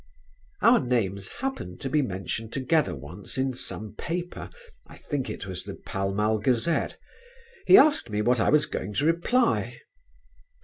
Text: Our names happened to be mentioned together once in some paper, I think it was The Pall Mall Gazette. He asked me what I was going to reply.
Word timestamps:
Our 0.63 0.79
names 0.79 1.27
happened 1.27 1.79
to 1.81 1.89
be 1.91 2.01
mentioned 2.01 2.51
together 2.53 2.95
once 2.95 3.37
in 3.37 3.53
some 3.53 3.93
paper, 3.93 4.49
I 4.87 4.97
think 4.97 5.29
it 5.29 5.45
was 5.45 5.63
The 5.63 5.75
Pall 5.75 6.11
Mall 6.11 6.39
Gazette. 6.39 6.97
He 7.67 7.77
asked 7.77 8.09
me 8.09 8.23
what 8.23 8.39
I 8.39 8.49
was 8.49 8.65
going 8.65 8.95
to 8.95 9.05
reply. 9.05 9.77